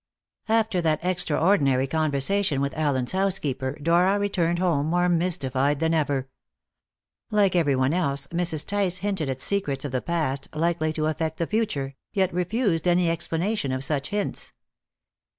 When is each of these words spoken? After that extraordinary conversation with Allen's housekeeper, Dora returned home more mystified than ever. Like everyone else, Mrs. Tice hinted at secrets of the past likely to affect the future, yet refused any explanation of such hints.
After 0.49 0.81
that 0.81 1.05
extraordinary 1.05 1.85
conversation 1.85 2.59
with 2.59 2.73
Allen's 2.75 3.11
housekeeper, 3.11 3.77
Dora 3.79 4.17
returned 4.17 4.57
home 4.57 4.87
more 4.87 5.07
mystified 5.07 5.79
than 5.79 5.93
ever. 5.93 6.27
Like 7.29 7.55
everyone 7.55 7.93
else, 7.93 8.25
Mrs. 8.29 8.65
Tice 8.65 8.97
hinted 8.97 9.29
at 9.29 9.43
secrets 9.43 9.85
of 9.85 9.91
the 9.91 10.01
past 10.01 10.49
likely 10.55 10.91
to 10.93 11.05
affect 11.05 11.37
the 11.37 11.45
future, 11.45 11.93
yet 12.13 12.33
refused 12.33 12.87
any 12.87 13.11
explanation 13.11 13.71
of 13.71 13.83
such 13.83 14.09
hints. 14.09 14.53